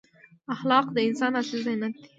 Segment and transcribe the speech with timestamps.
[0.53, 2.07] اخلاق د انسان اصلي زینت دی.